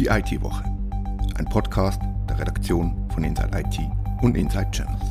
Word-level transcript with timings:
Die 0.00 0.06
IT-Woche. 0.06 0.64
Ein 1.36 1.44
Podcast 1.44 2.00
der 2.26 2.38
Redaktion 2.38 3.06
von 3.12 3.22
Inside 3.22 3.50
IT 3.52 3.80
und 4.22 4.34
Inside 4.34 4.70
Channels. 4.70 5.04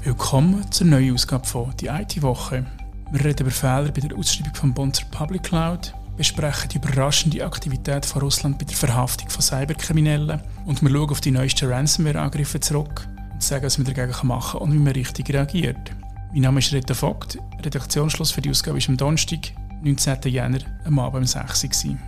Willkommen 0.00 0.68
zur 0.72 0.88
neuen 0.88 1.14
Ausgabe 1.14 1.46
von 1.46 1.72
Die 1.76 1.86
IT-Woche. 1.86 2.66
Wir 3.12 3.24
reden 3.24 3.42
über 3.42 3.52
Fehler 3.52 3.92
bei 3.92 4.00
der 4.00 4.18
Ausschreibung 4.18 4.56
von 4.56 4.74
Bonzer 4.74 5.04
Public 5.12 5.44
Cloud, 5.44 5.94
besprechen 6.16 6.70
die 6.70 6.78
überraschende 6.78 7.46
Aktivität 7.46 8.04
von 8.04 8.22
Russland 8.22 8.58
bei 8.58 8.64
der 8.64 8.76
Verhaftung 8.76 9.30
von 9.30 9.40
Cyberkriminellen 9.40 10.42
und 10.64 10.82
wir 10.82 10.90
schauen 10.90 11.10
auf 11.10 11.20
die 11.20 11.30
neuesten 11.30 11.70
Ransomware-Angriffe 11.70 12.58
zurück 12.58 13.06
und 13.32 13.40
sagen, 13.40 13.66
was 13.66 13.78
wir 13.78 13.84
dagegen 13.84 14.26
machen 14.26 14.58
und 14.58 14.72
wie 14.72 14.78
man 14.78 14.94
richtig 14.94 15.32
reagiert. 15.32 15.92
Mein 16.32 16.42
Name 16.42 16.58
ist 16.58 16.72
Rita 16.72 16.94
Vogt. 16.94 17.38
Redaktionsschluss 17.62 18.30
für 18.30 18.40
die 18.40 18.50
Ausgabe 18.50 18.78
ist 18.78 18.88
am 18.88 18.96
Donnerstag, 18.96 19.52
19. 19.82 20.22
Jänner, 20.24 20.58
am 20.84 20.98
Abend 20.98 21.34
um 21.34 21.46
6 21.48 21.84
Uhr. 21.84 21.98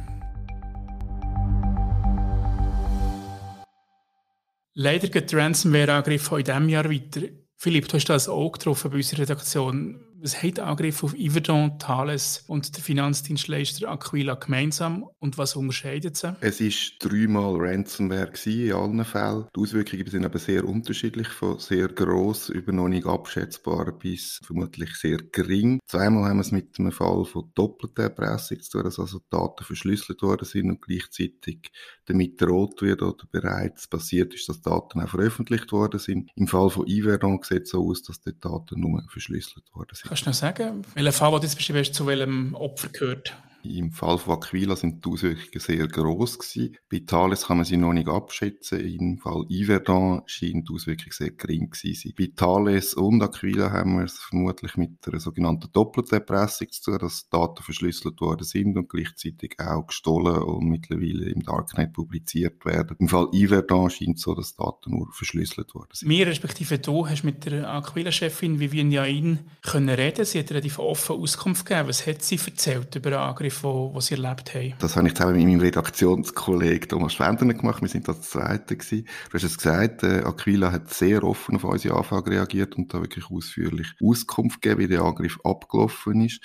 Leider 4.74 5.08
geht 5.08 5.32
der 5.32 5.38
Ransomware-Angriff 5.40 6.30
auch 6.30 6.38
in 6.38 6.44
diesem 6.44 6.68
Jahr 6.68 6.90
weiter. 6.90 7.22
Philipp, 7.56 7.88
du 7.88 7.94
hast 7.96 8.06
da 8.06 8.32
Auge 8.32 8.58
getroffen 8.58 8.90
bei 8.90 8.98
unserer 8.98 9.22
Redaktion. 9.22 10.00
Was 10.20 10.42
hat 10.42 10.56
der 10.56 10.66
Angriff 10.66 11.04
auf 11.04 11.16
Iverdon, 11.16 11.78
Thales 11.78 12.42
und 12.48 12.76
der 12.76 12.82
Finanzdienstleister 12.82 13.88
Aquila 13.88 14.34
gemeinsam 14.34 15.04
und 15.20 15.38
was 15.38 15.54
unterscheidet 15.54 16.16
sie? 16.16 16.34
Es 16.40 16.60
war 16.60 17.08
dreimal 17.08 17.54
Ransomware 17.56 18.32
in 18.46 18.72
allen 18.72 19.04
Fällen. 19.04 19.46
Die 19.54 19.60
Auswirkungen 19.60 20.08
sind 20.08 20.24
aber 20.24 20.40
sehr 20.40 20.64
unterschiedlich, 20.64 21.28
von 21.28 21.60
sehr 21.60 21.86
gross 21.86 22.48
über 22.48 22.72
noch 22.72 22.88
nicht 22.88 23.06
abschätzbar 23.06 23.92
bis 23.92 24.40
vermutlich 24.42 24.96
sehr 24.96 25.18
gering. 25.18 25.78
Zweimal 25.86 26.28
haben 26.28 26.38
wir 26.38 26.42
es 26.42 26.50
mit 26.50 26.76
einem 26.80 26.90
Fall 26.90 27.24
von 27.24 27.52
doppelter 27.54 28.04
Erpressung 28.04 28.60
zu 28.60 28.70
tun, 28.72 28.84
dass 28.84 28.98
also 28.98 29.20
Daten 29.30 29.62
verschlüsselt 29.62 30.20
worden 30.22 30.46
sind 30.46 30.68
und 30.68 30.82
gleichzeitig 30.82 31.70
damit 32.06 32.40
droht 32.42 32.82
wird 32.82 33.02
oder 33.02 33.24
bereits 33.30 33.86
passiert 33.86 34.34
ist, 34.34 34.48
dass 34.48 34.62
Daten 34.62 35.00
auch 35.00 35.08
veröffentlicht 35.08 35.70
worden 35.70 36.00
sind. 36.00 36.30
Im 36.34 36.48
Fall 36.48 36.70
von 36.70 36.88
Iverdon 36.88 37.38
sieht 37.44 37.64
es 37.64 37.70
so 37.70 37.88
aus, 37.88 38.02
dass 38.02 38.20
die 38.20 38.36
Daten 38.36 38.80
nur 38.80 39.04
verschlüsselt 39.08 39.72
worden 39.72 39.94
sind. 39.94 40.07
Kannst 40.08 40.24
du 40.24 40.30
noch 40.30 40.34
sagen, 40.34 40.86
welcher 40.94 41.12
Fall, 41.12 41.38
den 41.38 41.50
du 41.50 41.56
beschrieben 41.56 41.80
hast, 41.80 41.92
zu 41.92 42.06
welchem 42.06 42.54
Opfer 42.54 42.88
gehört? 42.88 43.34
Im 43.62 43.90
Fall 43.92 44.18
von 44.18 44.34
Aquila 44.34 44.76
sind 44.76 45.04
die 45.04 45.10
Auswirkungen 45.10 45.60
sehr 45.60 45.88
gross 45.88 46.38
gewesen. 46.38 46.76
Bei 46.90 47.02
Thales 47.04 47.46
kann 47.46 47.58
man 47.58 47.66
sie 47.66 47.76
noch 47.76 47.92
nicht 47.92 48.08
abschätzen. 48.08 48.80
Im 48.80 49.18
Fall 49.18 49.44
Iverdon 49.48 50.22
scheint 50.26 50.68
die 50.68 50.74
Auswirkung 50.74 51.12
sehr 51.12 51.30
gering 51.30 51.72
sein. 51.74 52.12
Bei 52.16 52.30
Thales 52.34 52.94
und 52.94 53.22
Aquila 53.22 53.70
haben 53.70 53.98
wir 53.98 54.04
es 54.04 54.18
vermutlich 54.18 54.76
mit 54.76 55.06
einer 55.06 55.20
sogenannten 55.20 55.70
doppelten 55.72 56.22
zu 56.48 56.66
tun, 56.82 56.98
dass 56.98 57.28
Daten 57.28 57.62
verschlüsselt 57.62 58.20
worden 58.20 58.44
sind 58.44 58.76
und 58.76 58.88
gleichzeitig 58.88 59.56
auch 59.58 59.86
gestohlen 59.86 60.42
und 60.42 60.68
mittlerweile 60.68 61.28
im 61.30 61.42
Darknet 61.42 61.92
publiziert 61.92 62.64
werden. 62.64 62.96
Im 62.98 63.08
Fall 63.08 63.28
Iverdon 63.32 63.90
scheint 63.90 64.16
es 64.18 64.22
so, 64.22 64.34
dass 64.34 64.54
Daten 64.54 64.90
nur 64.90 65.12
verschlüsselt 65.12 65.74
worden 65.74 65.90
sind. 65.92 66.08
Mir 66.08 66.26
respektive 66.26 66.78
du 66.78 67.08
hast 67.08 67.24
mit 67.24 67.44
der 67.44 67.68
Aquila-Chefin 67.68 68.60
Vivian 68.60 68.90
Jain 68.90 69.40
können 69.62 69.88
reden. 69.88 70.24
Sie 70.24 70.38
hat 70.38 70.50
relativ 70.50 70.78
offen 70.78 71.16
Auskunft 71.16 71.66
gegeben. 71.66 71.88
Was 71.88 72.06
hat 72.06 72.22
sie 72.22 72.38
erzählt 72.44 72.94
über 72.94 73.10
den 73.10 73.18
Angriff 73.48 73.64
Angriff, 73.64 73.94
die 73.94 74.00
Sie 74.00 74.14
erlebt 74.14 74.54
haben? 74.54 74.74
Das 74.78 74.96
habe 74.96 75.08
ich 75.08 75.14
zusammen 75.14 75.36
mit 75.36 75.46
meinem 75.46 75.60
Redaktionskollegen 75.60 76.88
Thomas 76.88 77.14
Schwendner 77.14 77.54
gemacht. 77.54 77.80
Wir 77.80 77.88
sind 77.88 78.08
das 78.08 78.22
Zweite 78.22 78.76
gewesen. 78.76 79.06
Du 79.30 79.34
hast 79.34 79.44
es 79.44 79.56
gesagt, 79.56 80.02
äh, 80.02 80.22
Aquila 80.24 80.72
hat 80.72 80.92
sehr 80.92 81.24
offen 81.24 81.56
auf 81.56 81.64
unsere 81.64 81.96
Anfrage 81.96 82.30
reagiert 82.32 82.76
und 82.76 82.92
da 82.92 83.00
wirklich 83.00 83.30
ausführlich 83.30 83.94
Auskunft 84.02 84.60
gegeben, 84.60 84.80
wie 84.80 84.88
der 84.88 85.02
Angriff 85.02 85.38
abgelaufen 85.44 86.24
ist. 86.24 86.40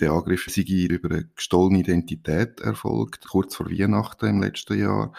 Der 0.00 0.12
Angriff 0.12 0.46
sei 0.48 0.62
über 0.62 1.10
eine 1.10 1.24
gestohlene 1.34 1.80
Identität 1.80 2.60
erfolgt, 2.60 3.28
kurz 3.28 3.56
vor 3.56 3.70
Weihnachten 3.70 4.26
im 4.26 4.40
letzten 4.40 4.78
Jahr 4.78 5.12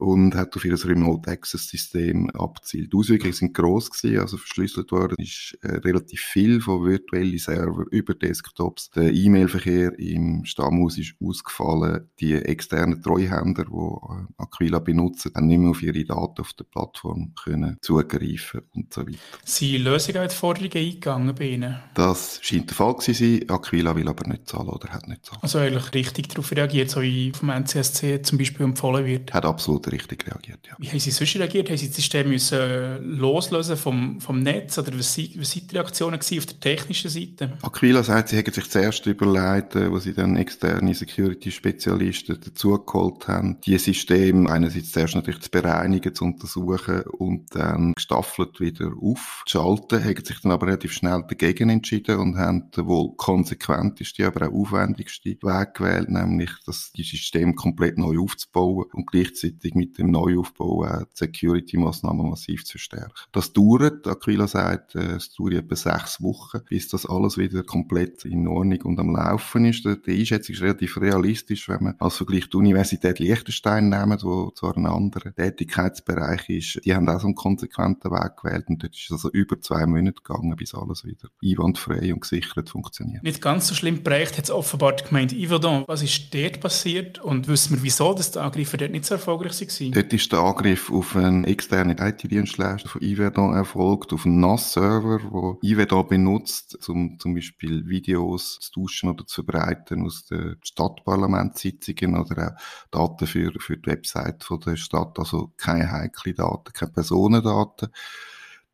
und 0.00 0.34
hat 0.34 0.56
auf 0.56 0.64
ihr 0.64 0.82
Remote 0.84 1.30
Access 1.30 1.68
System 1.68 2.30
abzielt. 2.30 2.92
Die 2.92 2.96
Auswirkungen 2.96 3.32
sind 3.34 3.54
gross 3.54 3.90
gewesen, 3.90 4.18
also 4.18 4.38
verschlüsselt 4.38 4.90
worden 4.92 5.16
ist 5.18 5.58
äh, 5.62 5.76
relativ 5.76 6.20
viel 6.20 6.60
von 6.60 6.84
virtuellen 6.84 7.38
Server 7.38 7.84
über 7.90 8.14
Desktops. 8.14 8.90
Der 8.90 9.12
E-Mail-Verkehr 9.12 9.98
im 9.98 10.44
Stammhaus 10.44 10.96
ist 10.96 11.14
ausgefallen. 11.22 12.08
Die 12.18 12.34
externen 12.34 13.02
Treuhänder, 13.02 13.64
die 13.64 13.70
äh, 13.70 14.26
Aquila 14.38 14.78
benutzen, 14.78 15.32
haben 15.34 15.46
nicht 15.46 15.58
mehr 15.58 15.70
auf 15.70 15.82
ihre 15.82 16.04
Daten 16.04 16.40
auf 16.40 16.52
der 16.54 16.64
Plattform 16.64 17.34
können 17.42 17.76
zugreifen 17.82 18.62
und 18.74 18.94
so 18.94 19.02
weiter. 19.02 19.18
Sind 19.44 19.84
Lösungen 19.84 20.22
mit 20.22 20.32
Forderungen 20.32 20.76
eingegangen 20.76 21.34
bei 21.34 21.48
Ihnen? 21.48 21.76
Das 21.94 22.40
scheint 22.42 22.70
der 22.70 22.76
Fall 22.76 22.96
zu 22.98 23.12
sein. 23.12 23.44
Aquila 23.48 23.94
will 23.94 24.08
aber 24.08 24.26
nicht 24.28 24.48
zahlen 24.48 24.68
oder 24.68 24.88
hat 24.88 25.08
nicht 25.08 25.26
zahlen. 25.26 25.42
Also 25.42 25.58
eigentlich 25.58 25.92
richtig 25.92 26.28
darauf 26.28 26.50
reagiert, 26.52 26.90
so 26.90 27.02
wie 27.02 27.32
vom 27.32 27.50
NCSC 27.50 28.22
zum 28.22 28.38
Beispiel 28.38 28.64
empfohlen 28.64 29.04
wird? 29.04 29.34
Hat 29.34 29.44
absolut 29.44 29.89
richtig 29.92 30.26
reagiert, 30.26 30.66
ja. 30.66 30.76
Wie 30.78 30.88
haben 30.88 30.98
Sie 30.98 31.10
sonst 31.10 31.36
reagiert? 31.36 31.68
Haben 31.68 31.76
Sie 31.76 31.88
das 31.88 31.96
System 31.96 32.28
müssen 32.28 33.18
loslösen 33.18 33.76
vom, 33.76 34.20
vom 34.20 34.42
Netz 34.42 34.78
oder 34.78 34.96
was 34.98 35.18
waren 35.18 35.30
die 35.34 35.76
Reaktionen 35.76 36.18
auf 36.18 36.46
der 36.46 36.60
technischen 36.60 37.10
Seite? 37.10 37.52
Aquila 37.62 38.02
sagt, 38.02 38.28
sie 38.28 38.36
hätten 38.36 38.52
sich 38.52 38.68
zuerst 38.70 39.06
überlegt, 39.06 39.74
äh, 39.76 39.90
wo 39.90 39.98
sie 39.98 40.14
dann 40.14 40.36
externe 40.36 40.94
Security-Spezialisten 40.94 42.40
dazugeholt 42.40 43.28
haben, 43.28 43.60
die 43.62 43.78
Systeme 43.78 44.50
einerseits 44.50 44.92
zuerst 44.92 45.14
natürlich 45.14 45.40
zu 45.40 45.50
bereinigen, 45.50 46.14
zu 46.14 46.24
untersuchen 46.24 47.02
und 47.18 47.54
dann 47.54 47.92
gestaffelt 47.94 48.60
wieder 48.60 48.92
aufzuschalten, 49.00 50.04
haben 50.04 50.24
sich 50.24 50.40
dann 50.40 50.52
aber 50.52 50.66
relativ 50.66 50.92
schnell 50.92 51.24
dagegen 51.28 51.70
entschieden 51.70 52.18
und 52.18 52.36
haben 52.36 52.70
den 52.70 52.86
wohl 52.86 53.14
konsequenteste, 53.16 54.26
aber 54.26 54.48
auch 54.48 54.60
aufwendigste 54.60 55.30
Weg 55.30 55.74
gewählt, 55.74 56.10
nämlich 56.10 56.50
das 56.66 56.92
die 56.92 57.02
System 57.02 57.54
komplett 57.54 57.98
neu 57.98 58.18
aufzubauen 58.18 58.86
und 58.92 59.06
gleichzeitig 59.06 59.74
mit 59.80 59.96
dem 59.96 60.10
Neuaufbau 60.10 60.84
auch 60.84 61.04
die 61.04 61.06
Security-Massnahmen 61.14 62.28
massiv 62.28 62.64
zu 62.64 62.78
stärken. 62.78 63.12
Das 63.32 63.52
dauert, 63.52 64.06
Aquila 64.06 64.46
sagt, 64.46 64.94
äh, 64.94 65.16
es 65.16 65.34
dauert 65.34 65.54
etwa 65.54 65.74
sechs 65.74 66.22
Wochen, 66.22 66.60
bis 66.68 66.88
das 66.88 67.06
alles 67.06 67.38
wieder 67.38 67.62
komplett 67.62 68.24
in 68.26 68.46
Ordnung 68.46 68.82
und 68.82 69.00
am 69.00 69.14
Laufen 69.14 69.64
ist. 69.64 69.84
Die 69.84 70.18
Einschätzung 70.18 70.54
ist 70.54 70.62
relativ 70.62 71.00
realistisch, 71.00 71.68
wenn 71.68 71.82
man 71.82 71.94
als 71.98 72.16
Vergleich 72.16 72.50
die 72.50 72.56
Universität 72.58 73.18
Liechtenstein 73.18 73.88
nimmt, 73.88 74.22
wo 74.22 74.50
zwar 74.50 74.76
ein 74.76 74.86
anderer 74.86 75.34
Tätigkeitsbereich 75.34 76.48
ist. 76.50 76.84
Die 76.84 76.94
haben 76.94 77.08
auch 77.08 77.20
so 77.20 77.26
einen 77.26 77.34
konsequenten 77.34 78.10
Weg 78.10 78.36
gewählt 78.36 78.66
und 78.68 78.82
dort 78.82 78.94
ist 78.94 79.06
es 79.06 79.12
also 79.12 79.30
über 79.30 79.60
zwei 79.60 79.86
Monate 79.86 80.20
gegangen, 80.22 80.54
bis 80.56 80.74
alles 80.74 81.04
wieder 81.04 81.28
einwandfrei 81.42 82.12
und 82.12 82.20
gesichert 82.20 82.68
funktioniert. 82.68 83.22
Nicht 83.22 83.40
ganz 83.40 83.68
so 83.68 83.74
schlimm 83.74 84.02
bereicht 84.02 84.36
hat 84.36 84.44
es 84.44 84.50
offenbar 84.50 84.92
die 84.96 85.04
Gemeinde 85.04 85.34
Yverdon. 85.34 85.84
Was 85.86 86.02
ist 86.02 86.34
dort 86.34 86.60
passiert 86.60 87.18
und 87.18 87.48
wissen 87.48 87.76
wir, 87.76 87.82
wieso 87.82 88.12
dass 88.12 88.30
die 88.32 88.38
Angriffe 88.38 88.76
dort 88.76 88.92
nicht 88.92 89.06
so 89.06 89.14
erfolgreich 89.14 89.58
waren? 89.59 89.59
Gewesen? 89.66 89.92
Dort 89.92 90.12
ist 90.12 90.32
der 90.32 90.40
Angriff 90.40 90.90
auf 90.90 91.16
einen 91.16 91.44
externen 91.44 91.98
IT-Dienstleister 91.98 92.88
von 92.88 93.02
Iverdon 93.02 93.54
erfolgt, 93.54 94.12
auf 94.12 94.26
einen 94.26 94.40
NAS-Server, 94.40 95.20
wo 95.30 95.58
Iverdon 95.62 96.08
benutzt, 96.08 96.88
um 96.88 97.18
zum 97.18 97.34
Beispiel 97.34 97.88
Videos 97.88 98.58
zu 98.60 98.72
tauschen 98.72 99.10
oder 99.10 99.26
zu 99.26 99.42
verbreiten 99.42 100.04
aus 100.04 100.24
den 100.26 100.56
Stadtparlamentssitzungen 100.62 102.16
oder 102.16 102.56
auch 102.90 103.08
Daten 103.08 103.26
für, 103.26 103.52
für 103.58 103.76
die 103.76 103.90
Website 103.90 104.44
von 104.44 104.60
der 104.60 104.76
Stadt, 104.76 105.18
also 105.18 105.52
keine 105.56 105.90
heikle 105.90 106.34
Daten, 106.34 106.72
keine 106.72 106.92
Personendaten. 106.92 107.88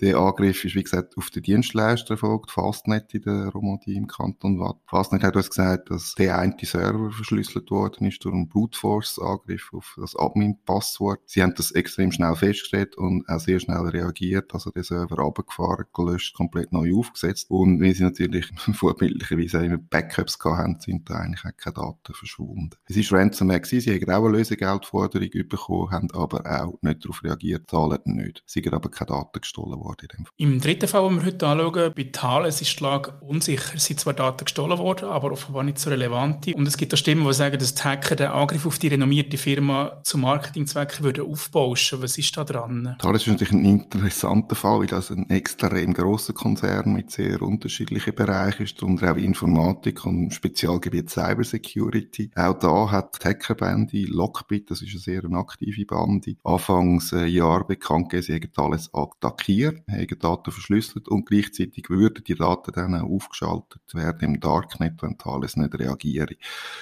Der 0.02 0.18
Angriff 0.18 0.62
ist, 0.62 0.74
wie 0.74 0.82
gesagt, 0.82 1.16
auf 1.16 1.30
den 1.30 1.42
Dienstleister 1.42 2.12
erfolgt, 2.14 2.50
Fastnet 2.50 3.14
in 3.14 3.22
der 3.22 3.48
Romandie 3.48 3.96
im 3.96 4.06
Kanton 4.06 4.60
Watt. 4.60 4.76
Fastnet 4.86 5.22
hat 5.22 5.36
uns 5.36 5.48
gesagt, 5.48 5.90
dass 5.90 6.14
der 6.14 6.38
eine 6.38 6.54
Server 6.60 7.10
verschlüsselt 7.10 7.70
worden 7.70 8.06
ist 8.06 8.22
durch 8.22 8.34
einen 8.34 8.46
Brute 8.46 8.78
Force 8.78 9.18
Angriff 9.18 9.72
auf 9.72 9.96
das 9.98 10.14
Admin-Passwort. 10.14 11.20
Sie 11.24 11.42
haben 11.42 11.54
das 11.56 11.70
extrem 11.70 12.12
schnell 12.12 12.36
festgestellt 12.36 12.94
und 12.96 13.26
auch 13.26 13.40
sehr 13.40 13.58
schnell 13.58 13.88
reagiert, 13.88 14.52
also 14.52 14.70
den 14.70 14.82
Server 14.82 15.16
runtergefahren, 15.16 15.86
gelöscht, 15.94 16.36
komplett 16.36 16.72
neu 16.72 16.94
aufgesetzt. 16.94 17.50
Und 17.50 17.80
wie 17.80 17.94
sie 17.94 18.02
natürlich 18.02 18.50
vorbildlicherweise 18.74 19.64
immer 19.64 19.78
Backups 19.78 20.38
hatten, 20.44 20.78
sind 20.78 21.08
da 21.08 21.14
eigentlich 21.14 21.44
auch 21.46 21.56
keine 21.56 21.74
Daten 21.74 22.12
verschwunden. 22.12 22.70
Es 22.84 22.98
ist 22.98 23.12
Ransomware 23.12 23.62
gewesen, 23.62 23.80
sie 23.80 23.98
haben 23.98 24.10
auch 24.10 24.26
eine 24.26 24.36
Lösegeldforderung 24.36 25.30
bekommen, 25.48 25.90
haben 25.90 26.10
aber 26.12 26.44
auch 26.44 26.78
nicht 26.82 27.02
darauf 27.02 27.24
reagiert, 27.24 27.70
zahlen 27.70 28.00
nicht. 28.04 28.42
Sie 28.44 28.60
haben 28.60 28.74
aber 28.74 28.90
keine 28.90 29.08
Daten 29.08 29.40
gestohlen 29.40 29.80
worden 29.80 29.85
worden. 29.86 30.26
Im 30.36 30.60
dritten 30.60 30.88
Fall, 30.88 31.08
den 31.08 31.18
wir 31.18 31.26
heute 31.26 31.46
anschauen, 31.46 31.92
bei 31.94 32.08
Thales 32.12 32.60
ist 32.60 32.78
die 32.78 32.84
Lage 32.84 33.12
unsicher. 33.20 33.74
Es 33.74 33.86
sind 33.86 34.00
zwar 34.00 34.14
Daten 34.14 34.44
gestohlen 34.44 34.78
worden, 34.78 35.08
aber 35.08 35.32
offenbar 35.32 35.62
nicht 35.62 35.78
so 35.78 35.90
relevant. 35.90 36.46
Und 36.54 36.66
es 36.66 36.76
gibt 36.76 36.92
auch 36.92 36.98
Stimmen, 36.98 37.26
die 37.26 37.32
sagen, 37.32 37.58
dass 37.58 37.74
die 37.74 37.82
Hacker 37.82 38.16
den 38.16 38.28
Angriff 38.28 38.66
auf 38.66 38.78
die 38.78 38.88
renommierte 38.88 39.38
Firma 39.38 40.00
zu 40.04 40.18
Marketingzwecken 40.18 41.04
würden 41.04 41.26
aufbauschen. 41.30 42.02
Was 42.02 42.18
ist 42.18 42.36
da 42.36 42.44
dran? 42.44 42.96
Thales 42.98 43.22
ist 43.22 43.28
natürlich 43.28 43.52
ein 43.52 43.64
interessanter 43.64 44.54
Fall, 44.54 44.80
weil 44.80 44.86
das 44.86 45.10
ein 45.10 45.30
extrem 45.30 45.94
grosser 45.94 46.32
Konzern 46.32 46.92
mit 46.92 47.10
sehr 47.10 47.40
unterschiedlichen 47.42 48.14
Bereichen 48.14 48.64
ist, 48.64 48.80
darunter 48.80 49.12
auch 49.12 49.16
Informatik 49.16 50.04
und 50.04 50.32
Spezialgebiet 50.34 51.10
Cybersecurity. 51.10 52.30
Auch 52.34 52.58
da 52.58 52.90
hat 52.90 53.22
die 53.22 53.28
Hackerbande 53.28 54.04
Lockbit, 54.06 54.70
das 54.70 54.82
ist 54.82 54.90
eine 54.90 55.00
sehr 55.00 55.24
aktive 55.32 55.84
Bande, 55.86 56.36
anfangs 56.44 57.12
äh, 57.12 57.26
Jahr 57.26 57.66
bekannt 57.66 58.10
gegeben, 58.10 58.22
sie 58.22 58.34
haben 58.34 58.52
Thales 58.52 58.90
attackiert 58.92 59.75
haben 59.88 60.18
Daten 60.18 60.50
verschlüsselt 60.50 61.08
und 61.08 61.26
gleichzeitig 61.26 61.88
würden 61.90 62.24
die 62.24 62.34
Daten 62.34 62.72
dann 62.72 62.94
aufgeschaltet 62.94 63.82
werden 63.92 64.34
im 64.34 64.40
Darknet, 64.40 65.02
wenn 65.02 65.16
alles 65.24 65.56
nicht 65.56 65.74
reagiert. 65.78 66.36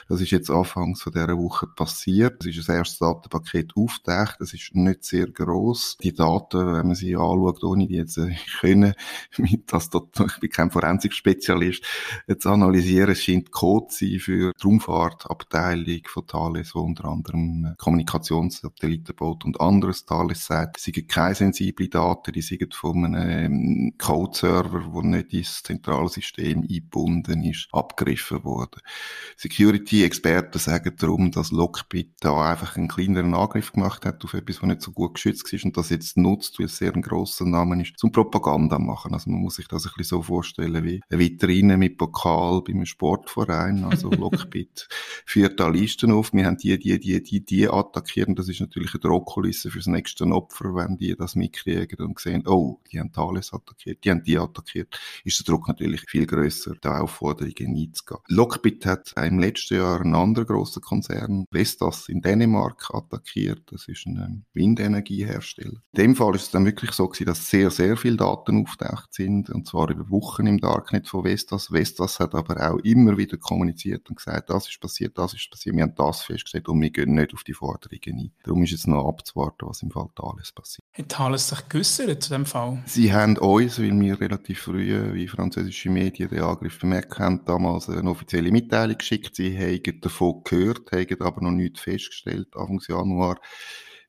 Das 0.09 0.21
ist 0.21 0.31
jetzt 0.31 0.51
anfangs 0.51 1.03
von 1.03 1.13
dieser 1.13 1.37
Woche 1.39 1.67
passiert. 1.67 2.45
Es 2.45 2.57
ist 2.57 2.71
ein 2.71 2.77
erstes 2.77 2.99
Datenpaket 2.99 3.77
auftaucht. 3.77 4.37
Das 4.41 4.53
ist 4.53 4.75
nicht 4.75 5.05
sehr 5.05 5.27
groß. 5.27 5.99
Die 6.03 6.13
Daten, 6.13 6.67
wenn 6.67 6.87
man 6.87 6.95
sie 6.95 7.17
anschaut, 7.17 7.63
ohne 7.65 7.87
die 7.87 7.95
jetzt 7.95 8.19
äh, 8.19 8.35
können, 8.61 8.95
das, 9.67 9.91
ich 10.35 10.41
bin 10.41 10.51
kein 10.51 10.71
Forensik-Spezialist, 10.71 11.85
zu 12.39 12.49
analysieren, 12.51 13.11
es 13.11 13.23
scheint 13.23 13.51
Code 13.51 13.87
sein 13.91 14.19
für 14.19 14.53
die 14.53 14.67
Raumfahrtabteilung 14.67 16.01
von 16.07 16.27
Thales, 16.27 16.75
wo 16.75 16.81
unter 16.81 17.07
anderem 17.07 17.65
äh, 17.65 17.75
Kommunikationssatelliten 17.79 19.15
baut 19.17 19.45
und 19.45 19.61
anderes 19.61 20.05
Thales 20.05 20.45
sagt, 20.45 20.79
es 20.79 20.85
sind 20.85 21.09
keine 21.09 21.35
sensible 21.35 21.89
Daten, 21.89 22.33
die 22.33 22.43
sind 22.43 22.61
von 22.85 23.15
einem 23.15 23.95
Code-Server, 23.97 24.93
der 24.93 25.03
nicht 25.03 25.33
ins 25.33 25.63
Zentralsystem 25.63 26.61
eingebunden 26.61 27.43
ist, 27.45 27.67
abgegriffen 27.73 28.45
worden. 28.45 28.83
Security-Experten 29.39 30.59
sagen 30.59 30.95
darum, 30.99 31.31
dass 31.31 31.51
Lockbit 31.51 32.13
da 32.21 32.51
einfach 32.51 32.77
einen 32.77 32.89
kleineren 32.89 33.33
Angriff 33.33 33.73
gemacht 33.73 34.05
hat 34.05 34.23
auf 34.23 34.35
etwas, 34.35 34.61
was 34.61 34.69
nicht 34.69 34.83
so 34.83 34.93
gut 34.93 35.15
geschützt 35.15 35.51
ist 35.51 35.65
und 35.65 35.79
das 35.79 35.89
jetzt 35.89 36.19
nutzt, 36.19 36.59
weil 36.59 36.67
es 36.67 36.77
sehr 36.77 36.95
ein 36.95 37.01
grosser 37.01 37.47
Name 37.47 37.81
ist, 37.81 37.99
zum 37.99 38.13
Propaganda 38.13 38.79
machen. 38.79 39.15
Also 39.15 39.31
man 39.31 39.41
muss 39.41 39.55
sich 39.55 39.67
das 39.67 39.87
ein 39.87 39.93
bisschen 39.97 40.19
so 40.19 40.23
vorstellen 40.23 40.85
wie 40.85 41.01
eine 41.09 41.19
Vitrine 41.19 41.79
mit 41.79 41.97
Pokal 41.97 42.61
bei 42.61 42.75
einem 42.75 42.85
Sportverein. 42.85 43.85
Also 43.85 44.11
Lockbit 44.11 44.89
führt 45.25 45.59
da 45.59 45.69
Listen 45.69 46.13
auf. 46.13 46.35
Wir 46.35 46.45
haben 46.45 46.59
die, 46.59 46.79
die, 46.79 47.01
die, 47.01 47.23
die, 47.23 47.43
die 47.43 47.67
attackieren. 47.67 48.35
Das 48.35 48.51
ist 48.51 48.61
natürlich 48.61 48.93
eine 48.93 49.01
Drohkulisse 49.01 49.71
fürs 49.71 49.87
nächste 49.87 50.27
Opfer, 50.27 50.75
wenn 50.75 50.99
die 50.99 51.17
das 51.17 51.35
mitkriegen 51.35 52.05
und 52.05 52.19
sehen, 52.19 52.47
oh, 52.47 52.74
die 52.91 53.01
haben 53.01 53.13
Thales 53.13 53.53
attackiert, 53.53 54.05
die 54.05 54.11
haben 54.11 54.23
die 54.23 54.39
attackiert, 54.39 54.99
ist 55.25 55.39
der 55.39 55.45
Druck 55.45 55.69
natürlich 55.69 56.03
viel 56.09 56.27
grösser, 56.27 56.75
da 56.81 57.01
Aufforderungen 57.01 57.77
einzugehen. 57.77 58.21
Lockbit 58.29 58.87
hat 58.87 59.13
im 59.17 59.39
letzten 59.39 59.77
Jahr 59.77 60.01
einen 60.01 60.15
anderen 60.15 60.47
grossen 60.47 60.83
Konzern, 60.83 61.47
Vestas 61.51 62.09
in 62.09 62.21
Dänemark, 62.21 62.91
attackiert. 62.93 63.63
Das 63.73 63.89
ist 63.89 64.07
ein 64.07 64.17
ähm, 64.17 64.45
Windenergiehersteller. 64.53 65.81
In 65.93 66.03
dem 66.03 66.17
Fall 66.17 66.35
ist 66.35 66.43
es 66.43 66.51
dann 66.51 66.65
wirklich 66.65 66.93
so 66.93 67.09
gewesen, 67.09 67.27
dass 67.27 67.49
sehr, 67.49 67.71
sehr 67.71 67.97
viele 67.97 68.17
Daten 68.17 68.63
auftaucht 68.63 69.13
sind, 69.13 69.51
und 69.51 69.67
zwar 69.67 69.91
über 69.91 70.09
Wochen 70.11 70.47
im 70.47 70.59
Darknet 70.59 71.09
von 71.09 71.25
Vestas. 71.25 71.71
Vestas 71.71 72.21
hat 72.21 72.35
aber 72.35 72.71
auch 72.71 72.79
immer 72.79 73.17
wieder 73.17 73.37
kommuniziert 73.37 74.09
und 74.09 74.17
gesagt, 74.17 74.51
das 74.51 74.69
ist 74.69 74.81
passiert, 74.81 75.19
das 75.19 75.35
ist 75.35 75.51
passiert, 75.51 75.77
wir 75.77 75.83
haben 75.83 75.95
das 75.97 76.23
festgestellt 76.23 76.69
und 76.69 76.81
wir 76.81 76.91
gehen 76.91 77.15
nicht 77.15 77.35
auf 77.35 77.45
die 77.45 77.55
Forderungen 77.55 78.19
ein. 78.19 78.33
Darum 78.43 78.63
ist 78.63 78.71
jetzt 78.71 78.87
noch 78.87 79.09
abzuwarten, 79.09 79.69
was 79.69 79.83
im 79.83 79.91
Fall 79.91 80.09
Thales 80.15 80.53
passiert. 80.53 80.87
Hat 80.93 81.09
Thales 81.09 81.49
sich 81.49 81.69
geäussert 81.69 82.23
zu 82.23 82.31
dem 82.31 82.47
Fall? 82.47 82.64
Sie 82.87 83.13
haben 83.13 83.37
uns, 83.39 83.79
weil 83.79 83.99
wir 84.01 84.21
relativ 84.21 84.61
früh, 84.61 85.15
wie 85.15 85.29
französische 85.29 85.91
Medien 85.91 86.29
den 86.29 86.43
Angriff 86.43 86.79
bemerkt 86.79 87.19
haben, 87.19 87.45
damals 87.45 87.89
eine 87.89 88.11
offizielle 88.11 88.51
Mitteilung 88.51 88.99
geschickt. 88.99 89.37
Sie 89.37 89.59
haben 89.59 90.01
davon 90.01 90.43
gehört, 90.45 90.91
haben 90.93 91.21
aber 91.21 91.43
noch 91.43 91.51
nichts 91.51 91.81
festgestellt, 91.81 92.49
Anfang 92.55 92.81
Januar. 92.87 93.41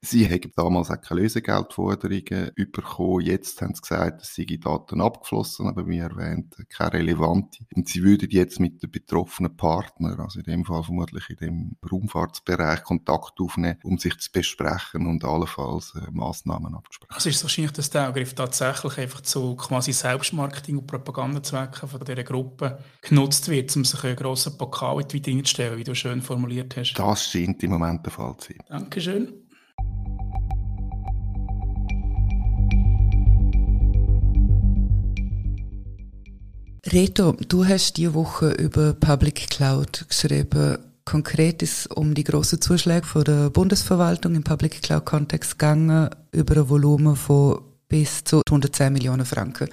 Sie 0.06 0.30
haben 0.30 0.52
damals 0.56 0.92
auch 0.92 1.02
keine 1.02 1.22
Lösegeldforderungen 1.22 2.52
bekommen. 2.72 3.22
Jetzt 3.22 3.62
haben 3.62 3.74
sie 3.74 3.82
gesagt, 3.82 4.22
es 4.22 4.36
seien 4.36 4.60
Daten 4.60 5.02
abgeflossen, 5.02 5.68
aber 5.68 5.88
wie 5.88 5.98
erwähnt, 5.98 6.56
keine 6.70 6.94
relevante. 6.94 7.66
Und 7.76 7.90
sie 7.90 8.04
würden 8.04 8.30
jetzt 8.30 8.60
mit 8.60 8.84
den 8.84 8.92
betroffenen 8.92 9.58
Partnern, 9.58 10.20
also 10.20 10.40
in 10.40 10.46
dem 10.46 10.66
Fall 10.66 10.84
vermutlich 10.84 11.30
in 11.32 11.38
dem 11.38 11.76
Raumfahrtsbereich, 11.92 12.84
Kontakt 12.84 13.40
aufnehmen, 13.40 13.80
um 13.84 13.98
sich 13.98 14.18
zu 14.20 14.32
besprechen 14.32 15.08
und 15.08 15.24
allenfalls 15.24 15.96
äh, 15.96 16.12
Massnahmen 16.12 16.76
abzusprechen. 16.76 17.14
Also 17.14 17.30
ist 17.30 17.38
es 17.38 17.44
wahrscheinlich, 17.44 17.74
dass 17.74 17.90
der 17.90 18.08
Angriff 18.08 18.34
tatsächlich 18.36 18.98
einfach 19.00 19.22
zu 19.22 19.56
quasi 19.56 19.92
Selbstmarketing- 19.92 20.78
und 20.78 20.88
Propagandazwecken 20.88 21.90
von 21.90 22.00
dieser 22.00 22.24
Gruppe 22.24 22.78
genutzt 23.02 23.50
wird, 23.50 23.76
um 23.76 23.84
sich 23.84 24.04
einen 24.04 24.16
grossen 24.16 24.58
Pokal 24.58 25.02
in 25.02 25.08
die 25.08 25.14
Vitrine 25.16 25.44
zu 25.44 25.50
stellen, 25.50 25.78
wie 25.80 25.84
du 25.84 25.96
schön 25.96 26.22
formuliert 26.22 26.78
hast? 26.78 26.94
Das 26.94 27.26
scheint 27.26 27.64
im 27.64 27.72
Moment 27.72 28.06
der 28.06 28.12
Fall 28.12 28.36
zu 28.38 28.54
sein. 28.54 28.60
Dankeschön. 28.70 29.45
Reto, 36.92 37.36
du 37.48 37.66
hast 37.66 37.98
diese 37.98 38.14
Woche 38.14 38.52
über 38.52 38.94
Public 38.94 39.50
Cloud 39.50 40.06
geschrieben. 40.08 40.78
Konkret 41.04 41.64
ist 41.64 41.88
um 41.88 42.14
die 42.14 42.24
grossen 42.24 42.62
Zuschläge 42.62 43.08
von 43.08 43.24
der 43.24 43.50
Bundesverwaltung 43.50 44.36
im 44.36 44.44
Public 44.44 44.84
Cloud 44.84 45.04
Kontext 45.04 45.58
gegangen, 45.58 46.12
über 46.32 46.58
ein 46.58 46.70
Volumen 46.70 47.16
von 47.16 47.60
bis 47.88 48.24
zu 48.24 48.42
110 48.48 48.94
Millionen 48.94 49.26
Franken. 49.26 49.68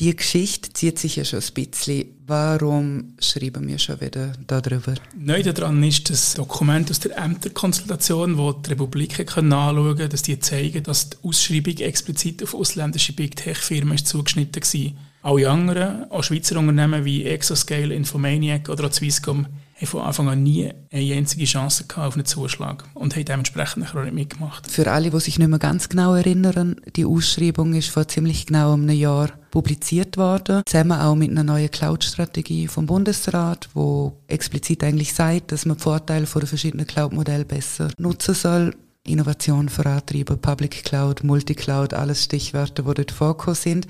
Die 0.00 0.14
Geschichte 0.14 0.70
zieht 0.74 0.98
sich 0.98 1.16
ja 1.16 1.24
schon 1.24 1.40
ein 1.40 1.54
bisschen. 1.54 2.04
Warum 2.26 3.14
schreiben 3.18 3.66
wir 3.66 3.78
schon 3.78 4.00
wieder 4.02 4.32
darüber? 4.46 4.94
Neu 5.16 5.42
daran 5.42 5.82
ist 5.82 6.10
das 6.10 6.34
Dokument 6.34 6.90
aus 6.90 7.00
der 7.00 7.16
Ämterkonsultation, 7.16 8.36
wo 8.36 8.52
die 8.52 8.70
Republik 8.70 9.18
anschauen 9.18 9.96
kann, 9.96 10.10
dass 10.10 10.22
die 10.22 10.38
zeigen, 10.38 10.82
dass 10.82 11.08
die 11.08 11.16
Ausschreibung 11.22 11.78
explizit 11.78 12.42
auf 12.42 12.54
ausländische 12.54 13.14
Big 13.14 13.36
Tech-Firmen 13.36 13.96
zugeschnitten 13.96 14.62
war. 14.62 14.92
Alle 15.22 15.48
anderen, 15.48 16.10
auch 16.10 16.24
Schweizer 16.24 16.58
Unternehmen 16.58 17.04
wie 17.04 17.24
Exoscale, 17.24 17.94
Infomaniac 17.94 18.68
oder 18.68 18.86
auch 18.86 18.92
Swisscom, 18.92 19.46
haben 19.76 19.86
von 19.86 20.02
Anfang 20.02 20.28
an 20.28 20.42
nie 20.42 20.72
eine 20.90 21.14
einzige 21.14 21.44
Chance 21.44 21.84
gehabt 21.86 22.08
auf 22.08 22.14
einen 22.14 22.24
Zuschlag 22.24 22.84
und 22.94 23.14
haben 23.14 23.24
dementsprechend 23.24 23.88
auch 23.88 24.02
nicht 24.02 24.14
mitgemacht. 24.14 24.68
Für 24.68 24.90
alle, 24.90 25.10
die 25.10 25.20
sich 25.20 25.38
nicht 25.38 25.48
mehr 25.48 25.60
ganz 25.60 25.88
genau 25.88 26.14
erinnern, 26.14 26.76
die 26.96 27.04
Ausschreibung 27.04 27.74
ist 27.74 27.90
vor 27.90 28.08
ziemlich 28.08 28.46
genau 28.46 28.72
einem 28.72 28.90
Jahr 28.90 29.30
publiziert 29.52 30.16
worden, 30.16 30.62
zusammen 30.66 30.98
auch 30.98 31.14
mit 31.14 31.30
einer 31.30 31.44
neuen 31.44 31.70
Cloud-Strategie 31.70 32.66
vom 32.66 32.86
Bundesrat, 32.86 33.68
wo 33.74 34.18
explizit 34.26 34.82
eigentlich 34.82 35.14
sagt, 35.14 35.52
dass 35.52 35.66
man 35.66 35.76
die 35.76 35.82
Vorteile 35.84 36.26
von 36.26 36.40
den 36.40 36.48
verschiedenen 36.48 36.86
Cloud-Modellen 36.86 37.46
besser 37.46 37.90
nutzen 37.96 38.34
soll. 38.34 38.74
Innovation 39.04 39.68
vorantreiben, 39.68 40.40
Public 40.40 40.84
Cloud, 40.84 41.24
Multicloud, 41.24 41.92
alles 41.92 42.22
Stichwörter, 42.22 42.84
die 42.84 42.94
dort 42.94 43.10
vorgekommen 43.10 43.56
sind. 43.56 43.86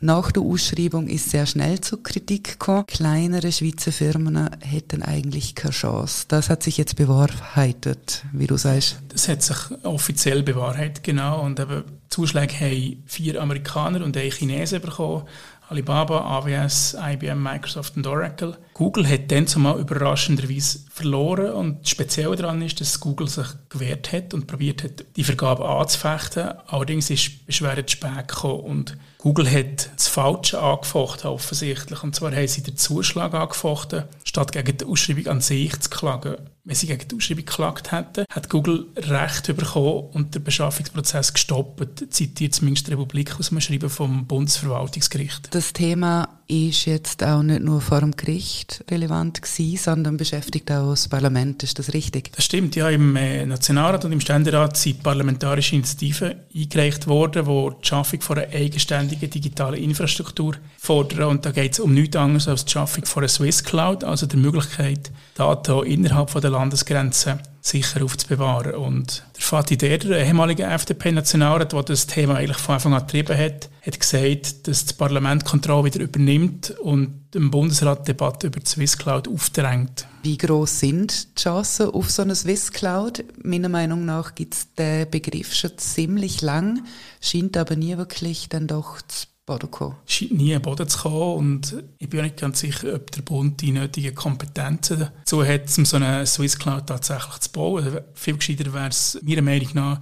Nach 0.00 0.30
der 0.30 0.42
Ausschreibung 0.42 1.08
ist 1.08 1.30
sehr 1.30 1.46
schnell 1.46 1.80
zur 1.80 2.02
Kritik 2.02 2.58
gekommen. 2.58 2.84
Kleinere 2.86 3.50
Schweizer 3.50 3.92
Firmen 3.92 4.50
hätten 4.60 5.02
eigentlich 5.02 5.54
keine 5.54 5.72
Chance. 5.72 6.26
Das 6.28 6.50
hat 6.50 6.62
sich 6.62 6.76
jetzt 6.76 6.96
bewahrheitet, 6.96 8.24
wie 8.32 8.46
du 8.46 8.58
sagst. 8.58 8.98
Das 9.08 9.28
hat 9.28 9.42
sich 9.42 9.56
offiziell 9.84 10.42
bewahrheitet, 10.42 11.02
genau. 11.02 11.42
Und 11.42 11.58
eben 11.58 11.84
Zuschläge 12.12 12.60
haben 12.60 13.02
vier 13.06 13.40
Amerikaner 13.40 14.04
und 14.04 14.16
ein 14.16 14.30
Chinesen 14.30 14.82
bekommen. 14.82 15.24
Alibaba, 15.68 16.20
AWS, 16.20 16.98
IBM, 17.00 17.42
Microsoft 17.42 17.96
und 17.96 18.06
Oracle. 18.06 18.58
Google 18.74 19.08
hat 19.08 19.32
dann 19.32 19.46
zumal 19.46 19.80
überraschenderweise 19.80 20.80
verloren 20.92 21.52
und 21.52 21.88
speziell 21.88 22.36
daran 22.36 22.60
ist, 22.60 22.82
dass 22.82 23.00
Google 23.00 23.28
sich 23.28 23.46
gewehrt 23.70 24.12
hat 24.12 24.34
und 24.34 24.46
probiert 24.46 24.82
hat, 24.84 25.06
die 25.16 25.24
Vergabe 25.24 25.66
anzufechten. 25.66 26.50
Allerdings 26.66 27.08
ist 27.08 27.46
Beschwerde 27.46 27.86
zu 27.86 27.96
spät 27.96 28.28
gekommen 28.28 28.60
und 28.60 28.98
Google 29.16 29.50
hat 29.50 29.88
das 29.96 30.08
Falsche 30.08 30.60
angefochten 30.60 31.30
offensichtlich. 31.30 32.02
Und 32.02 32.14
zwar 32.14 32.34
haben 32.34 32.48
sie 32.48 32.62
den 32.62 32.76
Zuschlag 32.76 33.32
angefochten, 33.32 34.04
statt 34.24 34.52
gegen 34.52 34.76
die 34.76 34.84
Ausschreibung 34.84 35.28
an 35.28 35.40
sich 35.40 35.80
zu 35.80 35.88
klagen. 35.88 36.36
Wenn 36.64 36.76
sie 36.76 36.86
gegen 36.86 37.08
die 37.08 37.16
Ausschreibung 37.16 37.44
geklagt 37.44 37.90
hätten, 37.90 38.24
hat 38.32 38.48
Google 38.48 38.86
Recht 38.96 39.48
bekommen 39.56 40.10
und 40.12 40.36
den 40.36 40.44
Beschaffungsprozess 40.44 41.34
gestoppt, 41.34 42.14
zitiert 42.14 42.54
zumindest 42.54 42.86
die 42.86 42.92
Republik 42.92 43.36
aus 43.36 43.48
dem 43.48 43.60
Schreiben 43.60 43.90
vom 43.90 44.26
Bundesverwaltungsgericht. 44.26 45.52
Das 45.52 45.72
Thema 45.72 46.28
ist 46.52 46.84
jetzt 46.84 47.24
auch 47.24 47.42
nicht 47.42 47.62
nur 47.62 47.80
vor 47.80 48.00
dem 48.00 48.14
Gericht 48.14 48.84
relevant 48.90 49.40
gewesen, 49.40 49.78
sondern 49.78 50.18
beschäftigt 50.18 50.70
auch 50.70 50.90
das 50.90 51.08
Parlament. 51.08 51.62
Ist 51.62 51.78
das 51.78 51.94
richtig? 51.94 52.30
Das 52.34 52.44
stimmt, 52.44 52.76
ja. 52.76 52.90
Im 52.90 53.16
äh, 53.16 53.46
Nationalrat 53.46 54.04
und 54.04 54.12
im 54.12 54.20
Ständerat 54.20 54.76
sind 54.76 55.02
parlamentarische 55.02 55.76
Initiativen 55.76 56.34
eingereicht 56.54 57.06
worden, 57.06 57.46
die 57.46 57.76
die 57.80 57.88
Schaffung 57.88 58.20
von 58.20 58.38
einer 58.38 58.52
eigenständigen 58.52 59.30
digitalen 59.30 59.82
Infrastruktur 59.82 60.56
fordern. 60.76 61.30
Und 61.30 61.46
da 61.46 61.52
geht 61.52 61.72
es 61.72 61.80
um 61.80 61.94
nichts 61.94 62.16
anderes 62.16 62.48
als 62.48 62.66
die 62.66 62.72
Schaffung 62.72 63.06
von 63.06 63.22
einer 63.22 63.28
Swiss 63.28 63.64
Cloud, 63.64 64.04
also 64.04 64.26
der 64.26 64.38
Möglichkeit, 64.38 65.10
Daten 65.34 65.84
innerhalb 65.84 66.38
der 66.38 66.50
Landesgrenzen 66.50 67.40
sicher 67.62 68.02
aufzubewahren. 68.02 68.74
Und 68.74 69.22
der 69.36 69.42
Fatih 69.42 69.78
Derder, 69.78 70.08
der 70.08 70.26
ehemalige 70.26 70.64
FDP-Nationalrat, 70.64 71.72
der 71.72 71.82
das 71.84 72.08
Thema 72.08 72.34
eigentlich 72.34 72.58
von 72.58 72.74
Anfang 72.74 72.92
an 72.92 73.06
getrieben 73.06 73.38
hat, 73.38 73.70
hat 73.86 74.00
gesagt, 74.00 74.66
dass 74.66 74.84
das 74.84 74.92
Parlament 74.92 75.44
Kontrolle 75.44 75.84
wieder 75.84 76.00
übernimmt 76.00 76.70
und 76.80 77.22
dem 77.34 77.50
Bundesrat 77.50 78.00
die 78.00 78.12
Debatte 78.12 78.48
über 78.48 78.60
die 78.60 78.66
Swiss 78.66 78.98
Cloud 78.98 79.28
aufdrängt. 79.28 80.06
Wie 80.24 80.36
groß 80.36 80.80
sind 80.80 81.38
die 81.38 81.42
Chancen 81.42 81.90
auf 81.90 82.10
so 82.10 82.22
eine 82.22 82.34
Swiss 82.34 82.72
Cloud? 82.72 83.24
Meiner 83.42 83.68
Meinung 83.68 84.04
nach 84.04 84.34
gibt 84.34 84.54
es 84.54 84.74
den 84.74 85.08
Begriff 85.08 85.54
schon 85.54 85.78
ziemlich 85.78 86.42
lang, 86.42 86.84
scheint 87.20 87.56
aber 87.56 87.76
nie 87.76 87.96
wirklich 87.96 88.48
dann 88.48 88.66
doch 88.66 89.00
zu 89.02 89.26
Boden 89.44 89.70
kommen. 89.70 89.96
Scheint 90.06 90.32
nie 90.32 90.54
am 90.54 90.62
Boden 90.62 90.88
zu 90.88 90.98
kommen 91.00 91.36
und 91.36 91.84
ich 91.98 92.08
bin 92.08 92.20
auch 92.20 92.24
nicht 92.24 92.40
ganz 92.40 92.60
sicher, 92.60 92.94
ob 92.94 93.10
der 93.10 93.22
Bund 93.22 93.60
die 93.60 93.72
nötigen 93.72 94.14
Kompetenzen 94.14 95.08
dazu 95.18 95.44
hat, 95.44 95.76
um 95.76 95.84
so 95.84 95.96
eine 95.96 96.24
Swiss 96.26 96.58
Cloud 96.58 96.86
tatsächlich 96.86 97.38
zu 97.40 97.50
bauen. 97.50 98.00
Viel 98.14 98.36
gescheiter 98.36 98.72
wäre 98.72 98.88
es 98.88 99.18
meiner 99.22 99.42
Meinung 99.42 99.68
nach, 99.74 100.00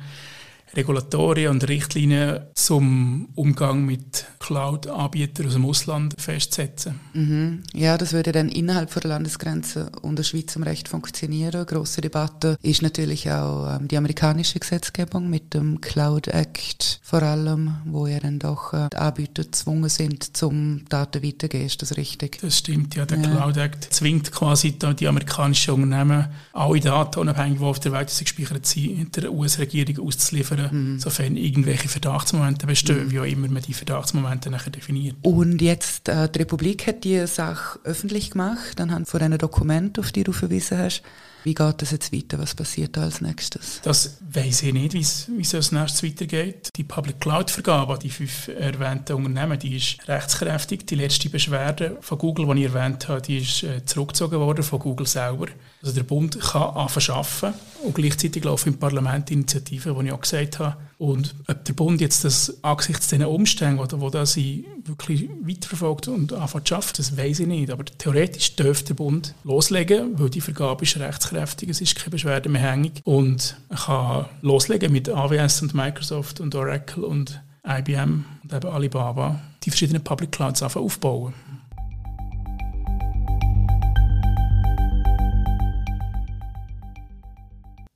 Regulatorien 0.75 1.51
und 1.51 1.69
Richtlinien 1.69 2.41
zum 2.55 3.31
Umgang 3.35 3.85
mit 3.85 4.27
Cloud-Anbietern 4.41 5.47
aus 5.47 5.53
dem 5.53 5.67
Ausland 5.67 6.15
festsetzen. 6.19 6.99
Mhm. 7.13 7.63
Ja, 7.75 7.99
das 7.99 8.13
würde 8.13 8.33
dann 8.33 8.49
innerhalb 8.49 8.93
der 8.93 9.11
Landesgrenze 9.11 9.93
und 10.03 10.19
der 10.19 10.25
Schweiz 10.25 10.57
im 10.57 10.63
Recht 10.63 10.89
funktionieren. 10.89 11.67
Grosse 11.67 12.01
Debatte 12.01 12.57
ist 12.63 12.83
natürlich 12.83 13.31
auch 13.31 13.77
ähm, 13.77 13.87
die 13.87 13.99
amerikanische 13.99 14.59
Gesetzgebung 14.59 15.29
mit 15.29 15.55
dem 15.55 15.81
Cloud 15.81 16.29
Act 16.29 17.01
vor 17.03 17.23
allem, 17.23 17.77
wo 17.85 18.07
ja 18.07 18.19
dann 18.19 18.39
doch 18.39 18.73
äh, 18.73 18.89
die 18.93 18.97
Anbieter 18.97 19.45
gezwungen 19.45 19.91
sind, 19.91 20.37
zum 20.37 20.85
Daten 20.89 21.23
weitergeben. 21.23 21.67
Ist 21.67 21.83
das 21.83 21.97
richtig? 21.97 22.39
Das 22.41 22.59
stimmt, 22.59 22.95
ja. 22.95 23.05
Der 23.05 23.19
ja. 23.19 23.31
Cloud 23.31 23.57
Act 23.59 23.93
zwingt 23.93 24.33
quasi 24.33 24.73
die 24.73 25.07
amerikanischen 25.07 25.75
Unternehmen, 25.75 26.29
alle 26.55 26.81
Daten, 26.81 27.21
unabhängig 27.21 27.61
wo 27.61 27.67
auf 27.67 27.81
der 27.81 27.93
Welt 27.93 28.09
sie 28.09 28.25
gespeichert 28.25 28.65
sind, 28.65 29.17
der 29.17 29.33
US-Regierung 29.33 30.07
auszuliefern, 30.07 30.95
mhm. 30.95 30.99
sofern 30.99 31.37
irgendwelche 31.37 31.89
Verdachtsmomente 31.89 32.67
bestehen, 32.67 33.07
mhm. 33.07 33.11
wie 33.11 33.21
auch 33.21 33.25
immer 33.25 33.49
man 33.49 33.63
die 33.63 33.75
Verdachtsmomente 33.75 34.30
nachher 34.51 34.71
definiert. 34.71 35.17
Und 35.23 35.61
jetzt, 35.61 36.09
äh, 36.09 36.29
die 36.29 36.41
Republik 36.41 36.87
hat 36.87 37.05
die 37.05 37.27
Sache 37.27 37.79
öffentlich 37.85 38.31
gemacht, 38.31 38.81
anhand 38.81 39.09
von 39.09 39.21
einem 39.21 39.39
Dokument, 39.39 39.99
auf 39.99 40.13
die 40.13 40.25
du 40.25 40.33
verwiesen 40.33 40.79
hast. 40.79 41.03
Wie 41.45 41.55
geht 41.55 41.83
das 41.83 41.91
jetzt 41.91 42.13
weiter? 42.13 42.39
Was 42.39 42.55
passiert 42.55 42.97
da 42.97 43.03
als 43.03 43.21
nächstes? 43.21 43.81
Das 43.83 44.19
weiß 44.33 44.63
ich 44.63 44.73
nicht, 44.73 44.95
wie 44.95 45.41
es 45.41 45.55
als 45.55 45.73
nächstes 45.73 46.03
weitergeht. 46.03 46.71
Die 46.77 46.85
Public 46.85 47.21
Cloud-Vergabe 47.21 47.99
die 47.99 48.11
fünf 48.11 48.49
erwähnten 48.49 49.15
Unternehmen, 49.15 49.59
die 49.59 49.77
ist 49.77 50.07
rechtskräftig. 50.09 50.87
Die 50.87 50.95
letzte 50.95 51.29
Beschwerde 51.29 51.97
von 52.01 52.19
Google, 52.19 52.55
die 52.55 52.65
ich 52.65 52.75
erwähnt 52.75 53.09
habe, 53.09 53.23
die 53.23 53.39
ist 53.39 53.63
äh, 53.63 53.85
zurückgezogen 53.85 54.39
worden 54.41 54.63
von 54.65 54.79
Google 54.79 55.07
selber. 55.07 55.47
Also 55.83 55.95
der 55.95 56.03
Bund 56.03 56.39
kann 56.41 56.75
anfangen 56.75 57.55
und 57.83 57.95
gleichzeitig 57.95 58.45
laufen 58.45 58.75
im 58.75 58.79
Parlament 58.79 59.31
Initiativen, 59.31 59.99
die 59.99 60.07
ich 60.07 60.13
auch 60.13 60.21
gesagt 60.21 60.59
habe. 60.59 60.77
Und 60.99 61.35
ob 61.49 61.65
der 61.65 61.73
Bund 61.73 62.01
jetzt 62.03 62.25
das 62.25 62.63
angesichts 62.63 63.09
dieser 63.09 63.31
Umstände, 63.31 63.83
oder 63.83 64.01
wo 64.03 64.11
das 64.11 64.35
sie 64.35 64.67
wirklich 64.85 65.31
weiterverfolgt 65.43 66.09
und 66.09 66.35
anfängt 66.35 66.69
zu 66.69 66.75
arbeiten, 66.75 66.93
das 66.99 67.17
weiß 67.17 67.41
ich 67.41 67.47
nicht. 67.47 67.71
Aber 67.71 67.87
theoretisch 67.87 68.55
dürfte 68.57 68.89
der 68.89 68.95
Bund 68.95 69.35
loslegen, 69.43 70.19
weil 70.19 70.29
die 70.29 70.43
Vergabe 70.43 70.85
ist 70.85 70.99
rechtskräftig, 70.99 71.30
es 71.71 71.81
ist 71.81 71.97
keine 71.97 72.11
Beschwerde 72.11 72.49
mehr 72.49 72.63
hängig. 72.63 73.01
Und 73.05 73.57
kann 73.85 74.27
loslegen 74.43 74.93
mit 74.93 75.09
AWS 75.09 75.63
und 75.63 75.75
Microsoft 75.75 76.41
und 76.41 76.55
Oracle 76.55 77.05
und 77.05 77.43
IBM 77.67 78.25
und 78.43 78.53
eben 78.53 78.69
Alibaba 78.69 79.41
die 79.63 79.71
verschiedenen 79.71 80.03
Public 80.03 80.33
Clouds 80.33 80.63
aufbauen. 80.63 81.35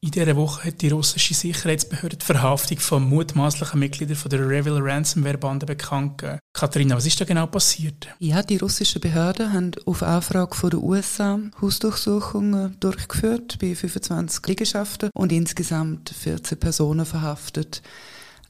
In 0.04 0.10
dieser 0.10 0.36
Woche 0.36 0.66
hat 0.66 0.82
die 0.82 0.90
russische 0.90 1.32
Sicherheitsbehörde 1.32 2.18
die 2.18 2.26
Verhaftung 2.26 2.78
von 2.78 3.08
mutmaßlichen 3.08 3.80
Mitgliedern 3.80 4.16
von 4.16 4.28
der 4.28 4.46
Revil 4.46 4.76
Ransomware-Bande 4.78 5.64
bekannt 5.64 6.18
gegeben. 6.18 6.40
Katharina, 6.52 6.94
was 6.94 7.06
ist 7.06 7.22
da 7.22 7.24
genau 7.24 7.46
passiert? 7.46 8.08
Ja, 8.18 8.42
die 8.42 8.58
russischen 8.58 9.00
Behörden 9.00 9.50
haben 9.54 9.70
auf 9.86 10.02
Anfrage 10.02 10.54
von 10.54 10.68
den 10.68 10.82
USA 10.82 11.40
Hausdurchsuchungen 11.58 12.76
durchgeführt 12.80 13.56
bei 13.58 13.74
25 13.74 14.46
Liegenschaften 14.46 15.08
und 15.14 15.32
insgesamt 15.32 16.10
14 16.10 16.60
Personen 16.60 17.06
verhaftet. 17.06 17.80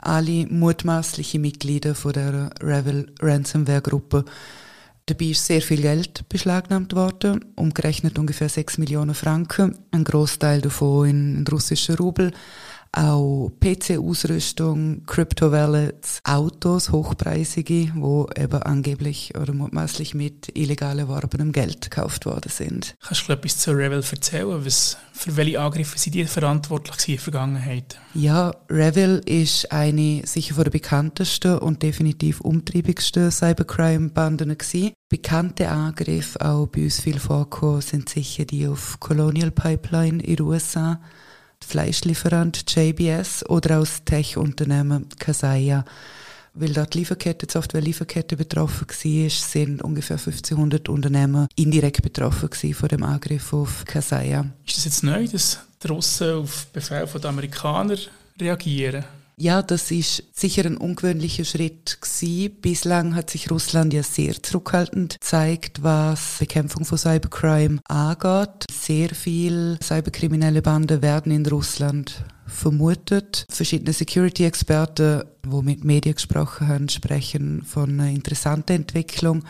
Alle 0.00 0.48
mutmaßliche 0.48 1.38
Mitglieder 1.38 1.94
von 1.94 2.14
der 2.14 2.50
Revil 2.60 3.14
Ransomware-Gruppe. 3.20 4.24
Dabei 5.06 5.26
ist 5.26 5.44
sehr 5.44 5.60
viel 5.60 5.82
Geld 5.82 6.26
beschlagnahmt 6.30 6.94
worden, 6.94 7.44
umgerechnet 7.56 8.18
ungefähr 8.18 8.48
6 8.48 8.78
Millionen 8.78 9.14
Franken, 9.14 9.78
ein 9.90 10.02
Großteil 10.02 10.62
davon 10.62 11.06
in, 11.06 11.44
russischen 11.46 11.96
Rubel 11.96 12.32
auch 12.96 13.50
PC-Ausrüstung, 13.60 15.04
Crypto-Wallets, 15.06 16.20
Autos, 16.24 16.90
hochpreisige, 16.90 17.92
wo 17.94 18.28
eben 18.36 18.62
angeblich 18.62 19.32
oder 19.40 19.52
mutmaßlich 19.52 20.14
mit 20.14 20.56
illegal 20.56 20.98
erworbenem 20.98 21.52
Geld 21.52 21.90
gekauft 21.90 22.26
worden 22.26 22.50
sind. 22.50 22.94
Kannst 23.02 23.28
du 23.28 23.32
etwas 23.32 23.58
zu 23.58 23.72
Revel 23.72 24.02
erzählen? 24.08 24.64
Was, 24.64 24.96
für 25.12 25.36
welche 25.36 25.60
Angriffe 25.60 25.98
sind 25.98 26.14
die 26.14 26.24
verantwortlich 26.24 27.08
in 27.08 27.14
der 27.14 27.22
Vergangenheit? 27.22 27.98
Ja, 28.14 28.54
Revel 28.70 29.20
ist 29.26 29.70
eine 29.72 30.22
sicher 30.24 30.54
von 30.54 30.64
der 30.64 30.70
bekanntesten 30.70 31.58
und 31.58 31.82
definitiv 31.82 32.40
umtriebigsten 32.40 33.30
Cybercrime-Banden 33.30 34.56
gewesen. 34.56 34.92
Bekannte 35.08 35.68
Angriffe, 35.68 36.40
auch 36.40 36.66
bei 36.66 36.84
uns 36.84 37.00
viel 37.00 37.18
vorgekommen, 37.18 37.80
sind 37.80 38.08
sicher 38.08 38.44
die 38.44 38.66
auf 38.66 38.98
Colonial 39.00 39.50
Pipeline 39.50 40.22
in 40.22 40.36
den 40.36 40.46
USA, 40.46 41.00
Fleischlieferant 41.64 42.64
JBS 42.74 43.44
oder 43.48 43.80
aus 43.80 44.04
Tech-Unternehmen 44.04 45.08
Kasaya. 45.18 45.84
Weil 46.56 46.72
dort 46.72 46.94
Lieferkette, 46.94 47.48
Software-Lieferkette 47.50 48.36
betroffen 48.36 48.86
war, 48.88 49.30
sind 49.30 49.82
ungefähr 49.82 50.18
1500 50.18 50.88
Unternehmen 50.88 51.48
indirekt 51.56 52.02
betroffen 52.02 52.74
von 52.74 52.88
dem 52.88 53.02
Angriff 53.02 53.52
auf 53.52 53.84
Kasaya. 53.84 54.46
Ist 54.64 54.76
das 54.76 54.84
jetzt 54.84 55.02
neu, 55.02 55.26
dass 55.26 55.58
die 55.82 55.88
Russen 55.88 56.34
auf 56.34 56.66
Befehl 56.66 57.06
der 57.06 57.30
Amerikaner 57.30 57.96
reagieren? 58.40 59.04
Ja, 59.36 59.62
das 59.62 59.90
ist 59.90 60.22
sicher 60.32 60.64
ein 60.64 60.76
ungewöhnlicher 60.76 61.44
Schritt 61.44 61.98
gewesen. 62.00 62.54
Bislang 62.60 63.16
hat 63.16 63.30
sich 63.30 63.50
Russland 63.50 63.92
ja 63.92 64.04
sehr 64.04 64.40
zurückhaltend 64.40 65.14
gezeigt, 65.14 65.82
was 65.82 66.36
Bekämpfung 66.38 66.84
von 66.84 66.98
Cybercrime 66.98 67.80
angeht. 67.88 68.66
Sehr 68.70 69.08
viele 69.10 69.78
cyberkriminelle 69.82 70.62
Banden 70.62 71.02
werden 71.02 71.32
in 71.32 71.46
Russland 71.46 72.24
vermutet. 72.46 73.44
Verschiedene 73.50 73.92
Security-Experten, 73.92 75.24
die 75.44 75.62
mit 75.62 75.84
Medien 75.84 76.14
gesprochen 76.14 76.68
haben, 76.68 76.88
sprechen 76.88 77.62
von 77.62 77.90
einer 77.90 78.10
interessanten 78.10 78.72
Entwicklung. 78.72 79.42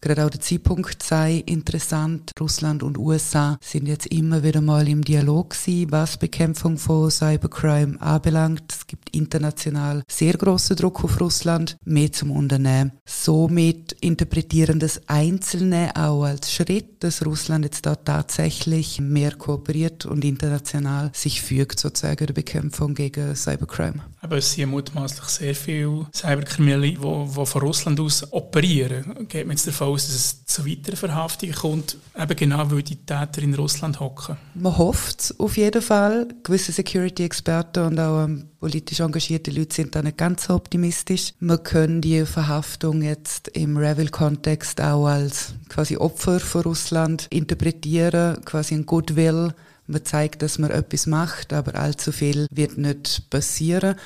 Gerade 0.00 0.24
auch 0.24 0.30
der 0.30 0.40
Zeitpunkt 0.40 1.02
sei 1.02 1.42
interessant. 1.46 2.30
Russland 2.38 2.84
und 2.84 2.98
USA 2.98 3.58
sind 3.60 3.88
jetzt 3.88 4.06
immer 4.06 4.44
wieder 4.44 4.60
mal 4.60 4.86
im 4.86 5.02
Dialog 5.02 5.50
gewesen, 5.50 5.90
was 5.90 6.18
Bekämpfung 6.18 6.78
von 6.78 7.10
Cybercrime 7.10 8.00
anbelangt. 8.00 8.62
Es 8.70 8.86
gibt 8.86 9.14
international 9.14 10.04
sehr 10.08 10.34
großen 10.34 10.76
Druck 10.76 11.02
auf 11.02 11.20
Russland, 11.20 11.76
mehr 11.84 12.12
zum 12.12 12.30
Unternehmen. 12.30 12.92
Somit 13.06 13.96
interpretieren 14.00 14.78
das 14.78 15.00
Einzelne 15.08 15.90
auch 15.96 16.22
als 16.22 16.52
Schritt, 16.52 17.02
dass 17.02 17.26
Russland 17.26 17.64
jetzt 17.64 17.84
da 17.84 17.96
tatsächlich 17.96 19.00
mehr 19.00 19.32
kooperiert 19.32 20.06
und 20.06 20.24
international 20.24 21.10
sich 21.12 21.42
fügt 21.42 21.80
sozusagen 21.80 22.26
der 22.26 22.34
Bekämpfung 22.34 22.94
gegen 22.94 23.34
Cybercrime. 23.34 24.04
Aber 24.20 24.36
es 24.36 24.52
sind 24.52 24.70
mutmaßlich 24.70 25.24
sehr 25.24 25.54
viele 25.56 26.06
Cyberkriminelle, 26.14 26.92
die, 26.92 26.96
von 26.96 27.62
Russland 27.62 27.98
aus 27.98 28.32
operieren. 28.32 29.26
Geht 29.28 29.46
man 29.46 29.56
jetzt 29.56 29.66
davon 29.66 29.87
aus, 29.88 30.06
dass 30.06 30.14
es 30.14 30.44
zu 30.44 30.66
weiteren 30.66 30.96
Verhaftungen 30.96 31.54
kommt, 31.54 31.96
eben 32.16 32.36
genau 32.36 32.70
weil 32.70 32.82
die 32.82 32.96
Täter 32.96 33.42
in 33.42 33.54
Russland 33.54 34.00
hocken? 34.00 34.36
Man 34.54 34.76
hofft 34.76 35.20
es 35.20 35.40
auf 35.40 35.56
jeden 35.56 35.82
Fall. 35.82 36.28
Gewisse 36.42 36.72
Security-Experten 36.72 37.86
und 37.86 38.00
auch 38.00 38.24
ähm, 38.24 38.48
politisch 38.60 39.00
engagierte 39.00 39.50
Leute 39.50 39.74
sind 39.74 39.94
da 39.94 40.02
nicht 40.02 40.16
ganz 40.16 40.44
so 40.44 40.54
optimistisch. 40.54 41.32
Man 41.40 41.62
können 41.62 42.00
die 42.00 42.24
Verhaftung 42.26 43.02
jetzt 43.02 43.48
im 43.48 43.76
Revil-Kontext 43.76 44.80
auch 44.80 45.06
als 45.06 45.54
quasi 45.68 45.96
Opfer 45.96 46.40
von 46.40 46.62
Russland 46.62 47.26
interpretieren, 47.30 48.44
quasi 48.44 48.74
ein 48.74 48.86
Goodwill. 48.86 49.54
Man 49.86 50.04
zeigt, 50.04 50.42
dass 50.42 50.58
man 50.58 50.70
etwas 50.70 51.06
macht, 51.06 51.52
aber 51.52 51.74
allzu 51.74 52.12
viel 52.12 52.46
wird 52.50 52.76
nicht 52.76 53.30
passieren. 53.30 53.96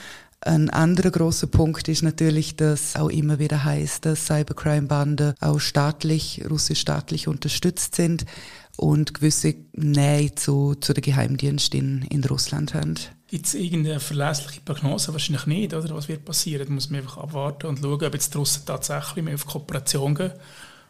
Ein 0.44 0.70
anderer 0.70 1.12
großer 1.12 1.46
Punkt 1.46 1.87
ist 1.87 2.02
natürlich, 2.02 2.56
dass 2.56 2.96
auch 2.96 3.11
immer 3.11 3.38
wieder 3.38 3.62
heißt, 3.62 4.04
dass 4.04 4.26
Cybercrime-Banden 4.26 5.34
auch 5.40 5.61
staatlich, 5.61 6.42
russisch 6.50 6.80
staatlich 6.80 7.28
unterstützt 7.28 7.94
sind 7.94 8.25
und 8.76 9.14
gewisse 9.14 9.54
Nähe 9.72 10.34
zu, 10.34 10.75
zu 10.75 10.94
den 10.94 11.02
Geheimdiensten 11.02 11.78
in, 11.78 12.02
in 12.08 12.25
Russland 12.25 12.75
haben. 12.75 12.96
Gibt 13.28 13.46
es 13.46 13.54
irgendeine 13.54 14.00
verlässliche 14.00 14.61
Prognose? 14.62 15.12
Wahrscheinlich 15.12 15.46
nicht, 15.46 15.75
oder? 15.75 15.94
Was 15.94 16.08
wird 16.08 16.25
passieren? 16.25 16.66
Da 16.66 16.72
muss 16.72 16.90
man 16.90 17.02
einfach 17.02 17.18
abwarten 17.18 17.68
und 17.68 17.78
schauen, 17.78 18.02
ob 18.02 18.12
jetzt 18.12 18.34
die 18.34 18.38
Russen 18.38 18.66
tatsächlich 18.66 19.25
mehr 19.25 19.34
auf 19.34 19.46
Kooperation 19.46 20.16
gehen 20.16 20.32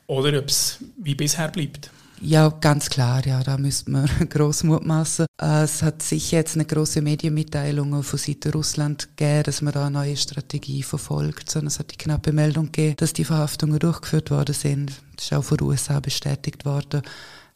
oder 0.07 0.39
ob 0.39 0.49
es 0.49 0.79
wie 0.97 1.15
bisher 1.15 1.49
bleibt. 1.49 1.91
Ja, 2.25 2.51
ganz 2.51 2.89
klar, 2.89 3.27
ja, 3.27 3.43
da 3.43 3.59
müsste 3.59 3.91
man 3.91 4.09
gross 4.31 4.63
mutmaßen. 4.63 5.27
Äh, 5.41 5.65
es 5.65 5.83
hat 5.83 6.03
sicher 6.03 6.37
jetzt 6.37 6.55
eine 6.55 6.65
große 6.65 7.03
Medienmitteilung 7.03 8.01
von 8.05 8.19
Seiten 8.19 8.53
Russland 8.53 9.09
gegeben, 9.17 9.43
dass 9.43 9.61
man 9.61 9.73
da 9.73 9.87
eine 9.87 9.99
neue 9.99 10.17
Strategie 10.17 10.85
verfolgt, 10.85 11.51
sondern 11.51 11.67
es 11.67 11.81
hat 11.81 11.91
die 11.91 11.97
knappe 11.97 12.33
Meldung 12.33 12.67
gegeben, 12.67 12.95
dass 12.99 13.13
die 13.13 13.25
Verhaftungen 13.25 13.81
durchgeführt 13.81 14.31
worden 14.31 14.55
sind. 14.55 15.03
Das 15.17 15.25
ist 15.25 15.33
auch 15.33 15.43
von 15.43 15.57
den 15.57 15.67
USA 15.67 15.99
bestätigt 15.99 16.65
worden. 16.65 17.03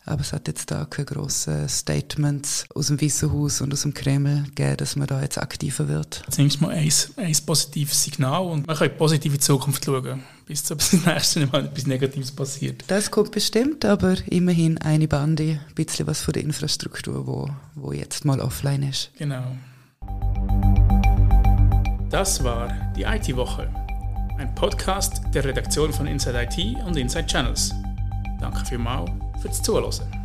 Aber 0.06 0.20
es 0.20 0.32
hat 0.32 0.46
jetzt 0.46 0.70
da 0.70 0.84
keine 0.84 1.04
grossen 1.04 1.68
Statements 1.68 2.64
aus 2.74 2.86
dem 2.86 3.02
Weißen 3.02 3.32
Haus 3.32 3.60
und 3.60 3.72
aus 3.72 3.82
dem 3.82 3.92
Kreml 3.92 4.44
gegeben, 4.44 4.76
dass 4.76 4.94
man 4.94 5.08
da 5.08 5.20
jetzt 5.20 5.36
aktiver 5.36 5.88
wird. 5.88 6.22
Zumindest 6.30 6.60
mal 6.60 6.70
ein, 6.70 6.92
ein 7.16 7.36
positives 7.44 8.04
Signal 8.04 8.42
und 8.46 8.68
man 8.68 8.76
kann 8.76 8.96
positiv 8.96 9.32
in 9.32 9.38
die 9.38 9.44
Zukunft 9.44 9.84
schauen, 9.84 10.22
bis 10.46 10.62
zum 10.62 10.78
nächsten 11.04 11.50
Mal 11.50 11.64
etwas 11.64 11.86
Negatives 11.86 12.30
passiert. 12.30 12.84
Das 12.86 13.10
kommt 13.10 13.32
bestimmt, 13.32 13.84
aber 13.84 14.16
immerhin 14.26 14.78
eine 14.78 15.08
Bande, 15.08 15.58
ein 15.68 15.74
bisschen 15.74 16.06
was 16.06 16.20
von 16.20 16.32
der 16.34 16.44
Infrastruktur, 16.44 17.26
wo, 17.26 17.50
wo 17.74 17.92
jetzt 17.92 18.24
mal 18.24 18.40
offline 18.40 18.84
ist. 18.84 19.10
Genau. 19.18 19.56
Das 22.10 22.44
war 22.44 22.92
die 22.96 23.02
IT-Woche, 23.02 23.68
ein 24.38 24.54
Podcast 24.54 25.20
der 25.34 25.44
Redaktion 25.44 25.92
von 25.92 26.06
Inside 26.06 26.46
IT 26.48 26.86
und 26.86 26.96
Inside 26.96 27.26
Channels. 27.26 27.74
Danke 28.40 28.64
vielmals 28.66 29.10
fürs 29.40 29.62
Zuhören. 29.62 30.15